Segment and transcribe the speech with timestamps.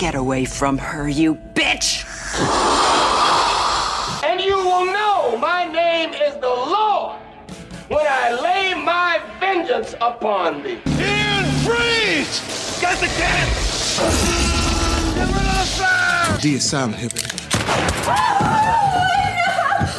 [0.00, 2.06] Get away from her, you bitch!
[4.24, 7.18] And you will know my name is the Lord
[7.88, 10.80] when I lay my vengeance upon thee.
[10.86, 12.40] Ian, freeze!
[12.80, 13.46] Get the cat!
[15.16, 16.40] Get rid of the sound!
[16.40, 17.10] D is silent here.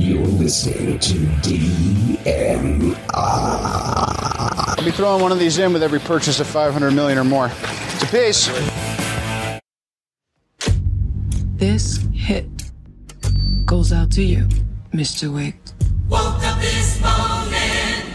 [0.00, 2.96] You're listening to DMR.
[4.78, 7.50] I'll be throwing one of these in with every purchase of 500 million or more.
[7.52, 8.91] It's a piece.
[11.62, 12.44] This hit
[13.64, 14.48] goes out to you,
[14.92, 15.32] Mr.
[15.32, 15.54] Wick.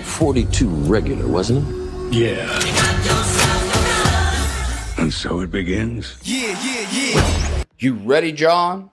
[0.03, 2.13] 42 regular, wasn't it?
[2.13, 2.59] Yeah.
[4.97, 6.17] And so it begins.
[6.23, 7.63] Yeah, yeah, yeah.
[7.79, 8.91] You ready, John?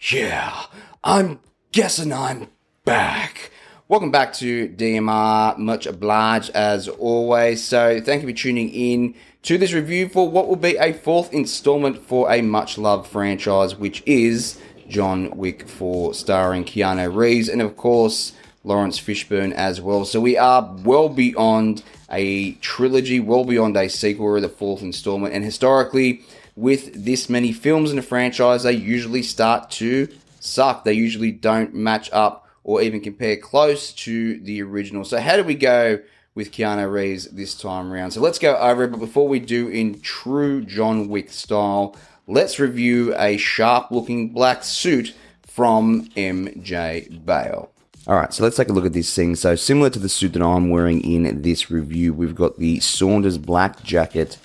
[0.00, 0.64] Yeah,
[1.04, 1.38] I'm
[1.70, 2.48] guessing I'm
[2.84, 3.52] back.
[3.90, 5.58] Welcome back to DMR.
[5.58, 7.64] Much obliged as always.
[7.64, 11.32] So, thank you for tuning in to this review for what will be a fourth
[11.32, 17.60] installment for a much loved franchise, which is John Wick 4, starring Keanu Reeves and,
[17.60, 20.04] of course, Laurence Fishburne as well.
[20.04, 25.34] So, we are well beyond a trilogy, well beyond a sequel or the fourth installment.
[25.34, 26.22] And historically,
[26.54, 30.06] with this many films in a franchise, they usually start to
[30.38, 30.84] suck.
[30.84, 35.04] They usually don't match up or even compare close to the original.
[35.04, 35.98] So, how do we go
[36.36, 38.12] with Keanu Reeves this time around?
[38.12, 38.92] So, let's go over it.
[38.92, 41.96] But before we do, in true John Wick style,
[42.28, 47.72] let's review a sharp looking black suit from MJ Bale.
[48.06, 49.34] All right, so let's take a look at this thing.
[49.34, 53.36] So, similar to the suit that I'm wearing in this review, we've got the Saunders
[53.36, 54.38] black jacket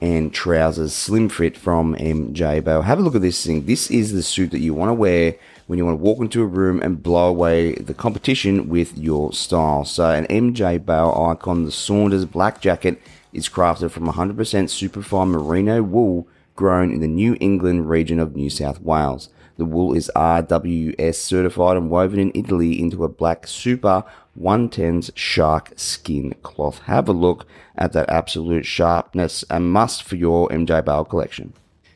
[0.00, 2.82] and trousers, slim fit from MJ Bale.
[2.82, 3.66] Have a look at this thing.
[3.66, 5.34] This is the suit that you want to wear
[5.72, 9.32] when you want to walk into a room and blow away the competition with your
[9.32, 9.86] style.
[9.86, 13.00] So, an MJ Bale icon, the Saunders black jacket,
[13.32, 18.50] is crafted from 100% superfine merino wool grown in the New England region of New
[18.50, 19.30] South Wales.
[19.56, 24.04] The wool is RWS certified and woven in Italy into a black super
[24.38, 26.80] 110s shark skin cloth.
[26.80, 27.46] Have a look
[27.78, 31.54] at that absolute sharpness, a must for your MJ Bale collection.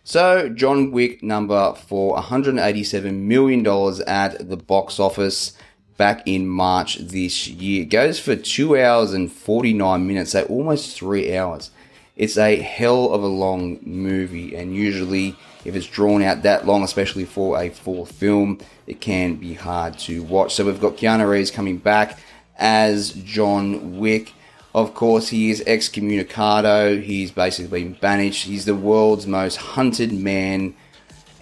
[0.09, 3.67] So, John Wick number four, $187 million
[4.07, 5.55] at the box office
[5.97, 7.83] back in March this year.
[7.83, 11.73] It goes for two hours and 49 minutes, so almost three hours.
[12.15, 15.35] It's a hell of a long movie, and usually,
[15.65, 19.99] if it's drawn out that long, especially for a full film, it can be hard
[19.99, 20.55] to watch.
[20.55, 22.17] So, we've got Keanu Reeves coming back
[22.57, 24.35] as John Wick.
[24.77, 27.03] Of course, he is excommunicado.
[27.03, 28.45] He's basically been banished.
[28.45, 30.75] He's the world's most hunted man,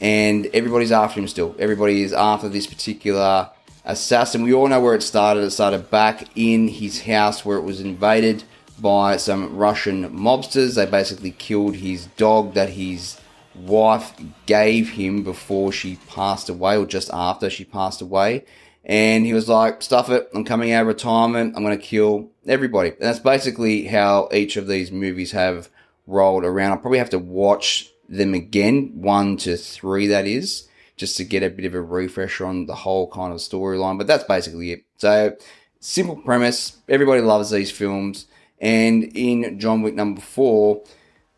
[0.00, 1.56] and everybody's after him still.
[1.58, 3.50] Everybody is after this particular
[3.84, 4.44] assassin.
[4.44, 5.42] We all know where it started.
[5.42, 8.44] It started back in his house where it was invaded
[8.78, 10.76] by some Russian mobsters.
[10.76, 13.20] They basically killed his dog that his
[13.56, 14.12] wife
[14.46, 18.44] gave him before she passed away, or just after she passed away.
[18.84, 22.30] And he was like, stuff it, I'm coming out of retirement, I'm going to kill
[22.46, 22.90] everybody.
[22.90, 25.68] And that's basically how each of these movies have
[26.06, 26.72] rolled around.
[26.72, 31.42] I'll probably have to watch them again, one to three, that is, just to get
[31.42, 33.98] a bit of a refresher on the whole kind of storyline.
[33.98, 34.84] But that's basically it.
[34.98, 35.36] So,
[35.80, 36.78] simple premise.
[36.88, 38.26] Everybody loves these films.
[38.60, 40.82] And in John Wick number four,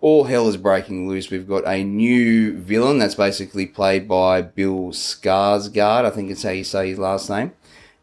[0.01, 1.31] all hell is breaking loose.
[1.31, 6.05] We've got a new villain that's basically played by Bill Skarsgård.
[6.05, 7.53] I think it's how you say his last name.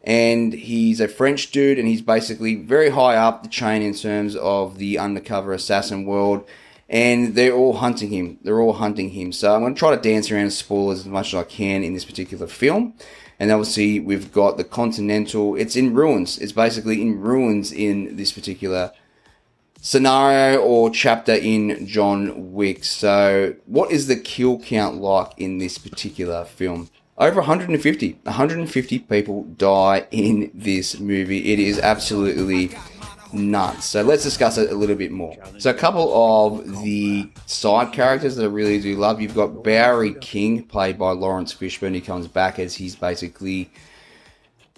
[0.04, 4.36] And he's a French dude, and he's basically very high up the chain in terms
[4.36, 6.46] of the undercover assassin world.
[6.90, 8.38] And they're all hunting him.
[8.42, 9.32] They're all hunting him.
[9.32, 11.94] So I'm going to try to dance around spoilers as much as I can in
[11.94, 12.94] this particular film.
[13.40, 15.56] And obviously, we've got the Continental.
[15.56, 16.38] It's in ruins.
[16.38, 18.92] It's basically in ruins in this particular
[19.80, 22.84] scenario or chapter in John Wick.
[22.84, 26.90] So, what is the kill count like in this particular film?
[27.16, 28.18] Over 150.
[28.24, 31.52] 150 people die in this movie.
[31.52, 32.76] It is absolutely
[33.32, 33.84] nuts.
[33.84, 35.36] So let's discuss it a little bit more.
[35.58, 39.20] So a couple of the side characters that I really do love.
[39.20, 41.94] You've got Bowery King, played by Laurence Fishburne.
[41.94, 43.70] He comes back as he's basically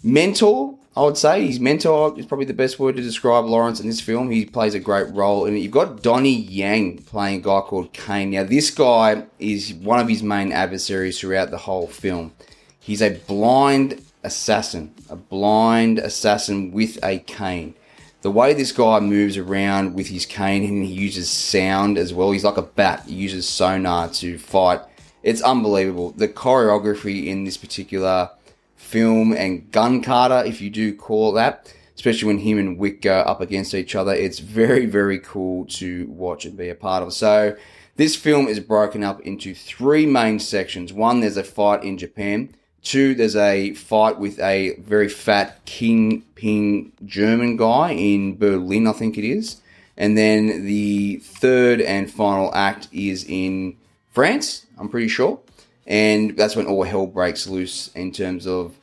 [0.07, 3.87] mentor I would say his mentor is probably the best word to describe Laurence in
[3.87, 4.31] this film.
[4.31, 5.59] He plays a great role in it.
[5.59, 8.31] You've got Donnie Yen playing a guy called Caine.
[8.31, 12.33] Now, this guy is one of his main adversaries throughout the whole film.
[12.81, 17.75] He's a blind assassin, a blind assassin with a cane.
[18.23, 22.31] The way this guy moves around with his cane and he uses sound as well,
[22.31, 23.05] he's like a bat.
[23.07, 24.81] He uses sonar to fight.
[25.23, 26.13] It's unbelievable.
[26.13, 28.31] The choreography in this particular
[28.77, 31.73] film and gun kata, if you do call that.
[31.97, 34.13] especially when him and Wick go up against each other.
[34.13, 37.15] It's very, very cool to watch and be a part of.
[37.15, 37.57] So,
[37.97, 40.93] this film is broken up into three main sections.
[40.93, 42.55] One, there's a fight in Japan.
[42.83, 49.17] Two, there's a fight with a very fat kingpin German guy in Berlin, I think
[49.17, 49.63] it is.
[49.97, 53.79] And then the third and final act is in
[54.13, 55.41] France, I'm pretty sure.
[55.87, 58.77] And that's when all hell breaks loose in terms of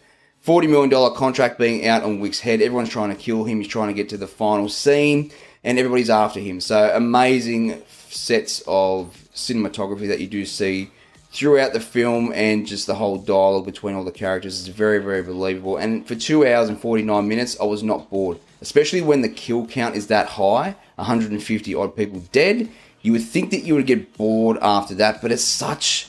[0.46, 2.62] $40 million contract being out on Wick's head.
[2.62, 3.60] Everyone's trying to kill him.
[3.60, 5.32] He's trying to get to the final scene,
[5.64, 6.60] and everybody's after him.
[6.60, 10.92] So, amazing sets of cinematography that you do see
[11.32, 15.24] throughout the film and just the whole dialogue between all the characters is very, very
[15.24, 15.78] believable.
[15.78, 19.66] And for two hours and 49 minutes, I was not bored, especially when the kill
[19.66, 22.70] count is that high 150 odd people dead.
[23.02, 26.08] You would think that you would get bored after that, but it's such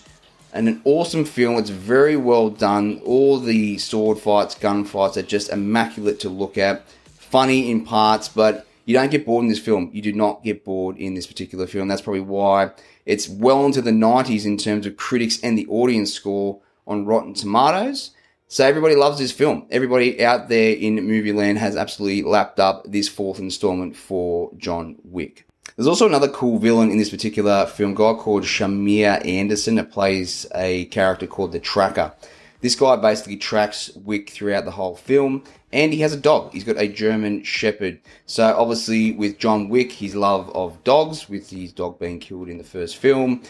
[0.55, 1.59] an, an awesome film.
[1.59, 3.01] It's very well done.
[3.05, 6.89] All the sword fights, gun fights are just immaculate to look at.
[7.17, 9.91] Funny in parts, but you don't get bored in this film.
[9.93, 11.89] You do not get bored in this particular film.
[11.89, 12.71] That's probably why
[13.05, 17.35] it's well into the 90s in terms of critics and the audience score on Rotten
[17.35, 18.13] Tomatoes.
[18.47, 19.67] So everybody loves this film.
[19.71, 24.97] Everybody out there in movie land has absolutely lapped up this fourth installment for John
[25.03, 25.47] Wick.
[25.77, 30.47] There's also another cool villain in this particular film, guy called Shamier Anderson that plays
[30.55, 32.13] a character called the Tracker.
[32.61, 36.53] This guy basically tracks Wick throughout the whole film, and he has a dog.
[36.53, 38.01] He's got a German Shepherd.
[38.25, 42.59] So obviously, with John Wick, his love of dogs, with his dog being killed in
[42.59, 43.43] the first film,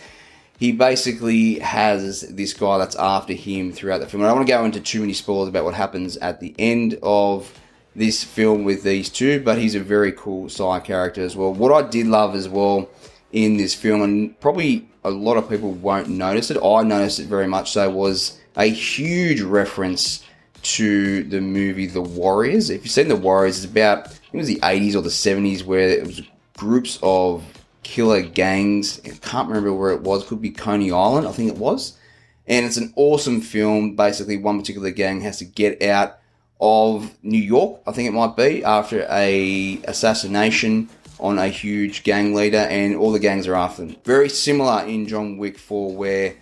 [0.58, 4.22] he basically has this guy that's after him throughout the film.
[4.22, 6.98] I don't want to go into too many spoilers about what happens at the end
[7.02, 7.52] of
[7.96, 11.52] this film with these two, but he's a very cool side character as well.
[11.52, 12.88] What I did love as well
[13.32, 17.26] in this film, and probably a lot of people won't notice it, I noticed it
[17.26, 20.24] very much so, was a huge reference
[20.62, 22.70] to the movie The Warriors.
[22.70, 25.88] If you've seen The Warriors, it's about, it was the 80s or the 70s, where
[25.88, 26.22] it was
[26.56, 27.44] groups of
[27.82, 29.00] killer gangs.
[29.04, 30.26] I can't remember where it was.
[30.26, 31.98] Could be Coney Island, I think it was.
[32.46, 33.96] And it's an awesome film.
[33.96, 36.18] Basically, one particular gang has to get out
[36.60, 40.88] of New York, I think it might be, after a assassination
[41.20, 43.96] on a huge gang leader, and all the gangs are after them.
[44.04, 46.34] Very similar in John Wick 4, where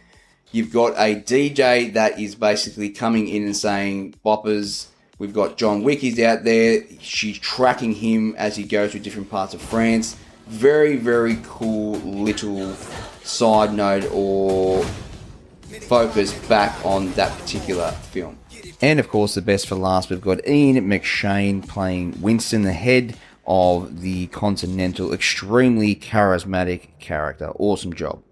[0.50, 4.86] you've got a DJ that is basically coming in and saying, Boppers,
[5.18, 6.82] we've got John Wick, he's out there.
[7.00, 10.16] She's tracking him as he goes through different parts of France.
[10.46, 12.74] Very, very cool little
[13.22, 14.84] side note or
[15.80, 18.38] focus back on that particular film.
[18.80, 23.16] And of course, the best for last, we've got Ian McShane playing Winston, the head
[23.46, 25.12] of the Continental.
[25.12, 27.50] Extremely charismatic character.
[27.50, 28.22] Awesome job.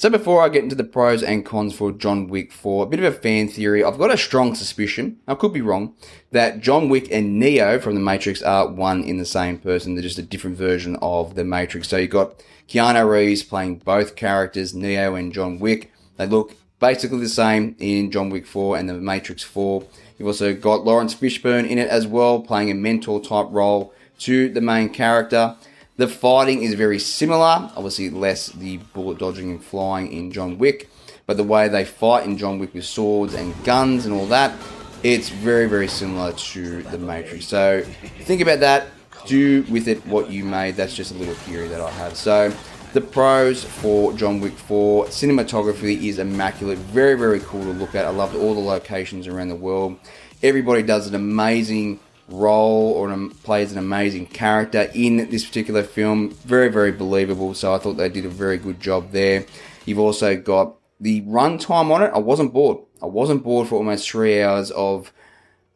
[0.00, 3.00] So before I get into the pros and cons for John Wick 4, a bit
[3.00, 3.84] of a fan theory.
[3.84, 5.94] I've got a strong suspicion, I could be wrong,
[6.30, 9.94] that John Wick and Neo from The Matrix are one in the same person.
[9.94, 11.88] They're just a different version of The Matrix.
[11.88, 15.92] So you've got Keanu Reeves playing both characters, Neo and John Wick.
[16.20, 19.82] They look basically the same in John Wick 4 and The Matrix 4.
[20.18, 24.50] You've also got Laurence Fishburne in it as well, playing a mentor type role to
[24.50, 25.56] the main character.
[25.96, 30.90] The fighting is very similar, obviously less the bullet dodging and flying in John Wick,
[31.24, 34.54] but the way they fight in John Wick with swords and guns and all that,
[35.02, 37.46] it's very, very similar to The Matrix.
[37.46, 37.80] So
[38.24, 38.88] think about that,
[39.24, 40.72] do with it what you may.
[40.72, 42.14] That's just a little theory that I have.
[42.14, 42.52] So
[42.92, 48.04] the pros for John Wick 4 cinematography is immaculate, very, very cool to look at.
[48.04, 49.96] I loved all the locations around the world.
[50.42, 56.30] Everybody does an amazing role or an, plays an amazing character in this particular film.
[56.30, 57.54] Very, very believable.
[57.54, 59.46] So I thought they did a very good job there.
[59.86, 62.10] You've also got the runtime on it.
[62.14, 62.78] I wasn't bored.
[63.02, 65.12] I wasn't bored for almost three hours of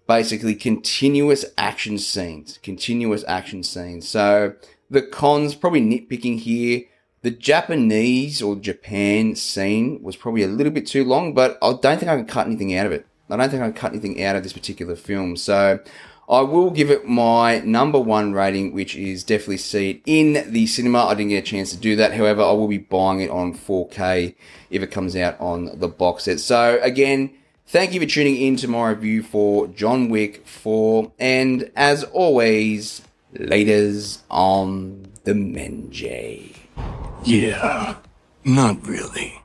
[0.06, 2.59] basically continuous action scenes.
[2.62, 4.09] Continuous action scenes.
[4.09, 4.54] So
[4.90, 6.83] the cons, probably nitpicking here.
[7.25, 11.99] The Japanese or Japan scene was probably a little bit too long, but I don't
[11.99, 13.07] think I can cut anything out of it.
[13.31, 15.38] I don't think I can cut anything out of this particular film.
[15.38, 15.81] So
[16.28, 20.66] I will give it my number one rating, which is definitely see it in the
[20.66, 21.07] cinema.
[21.07, 22.12] I didn't get a chance to do that.
[22.12, 24.35] However, I will be buying it on 4K
[24.69, 26.40] if it comes out on the box set.
[26.40, 27.31] So again,
[27.66, 31.11] thank you for tuning in to my review for John Wick 4.
[31.19, 33.00] And as always,
[33.35, 36.63] laters on the Menjay.
[37.26, 37.97] Yeah,
[38.45, 39.40] not really.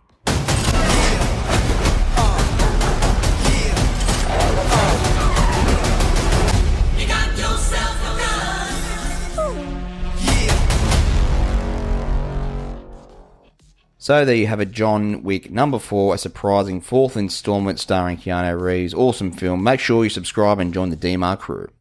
[14.01, 18.59] So there you have it, John Wick number four, a surprising fourth installment starring Keanu
[18.59, 18.93] Reeves.
[18.93, 19.63] Awesome film.
[19.63, 21.69] Make sure you subscribe and join the DMR crew.